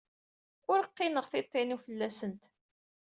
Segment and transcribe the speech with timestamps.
[0.71, 2.43] Ur qqineɣ tiṭ-inu fell-asent.